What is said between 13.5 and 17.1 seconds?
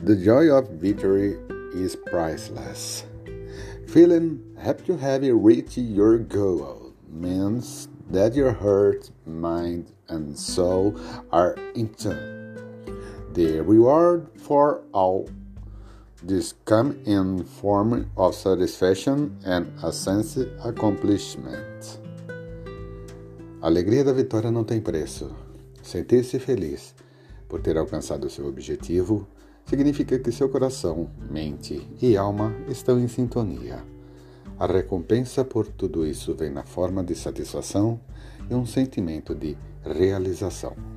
reward for all this come